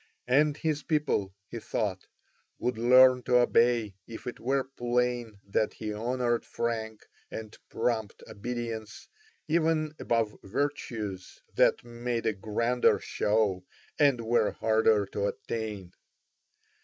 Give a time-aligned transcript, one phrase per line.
[0.25, 2.07] And his people, he thought,
[2.57, 9.07] would learn to obey if it were plain that he honoured frank and prompt obedience
[9.47, 13.63] even above virtues that made a grander show
[13.99, 15.91] and were harder to attain.